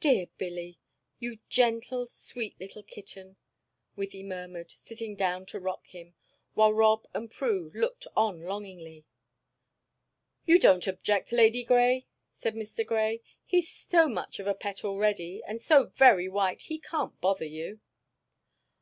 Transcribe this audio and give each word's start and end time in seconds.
"Dear 0.00 0.26
Billy, 0.36 0.78
you 1.18 1.38
gentle, 1.48 2.04
sweet, 2.06 2.60
little 2.60 2.82
kitten," 2.82 3.38
Wythie 3.96 4.22
murmured, 4.22 4.70
sitting 4.70 5.16
down 5.16 5.46
to 5.46 5.58
rock 5.58 5.86
him, 5.86 6.14
while 6.52 6.74
Rob 6.74 7.06
and 7.14 7.30
Prue 7.30 7.72
looked 7.74 8.06
on 8.14 8.42
longingly. 8.42 9.06
"You 10.44 10.58
don't 10.58 10.86
object, 10.86 11.32
Lady 11.32 11.64
Grey?" 11.64 12.06
said 12.30 12.54
Mr. 12.54 12.84
Grey. 12.84 13.22
"He's 13.46 13.70
so 13.70 14.10
much 14.10 14.38
of 14.38 14.46
a 14.46 14.52
pet 14.54 14.84
already, 14.84 15.42
and 15.46 15.58
so 15.58 15.86
very 15.86 16.28
white, 16.28 16.60
he 16.60 16.78
can't 16.78 17.18
bother 17.22 17.46
you." 17.46 17.80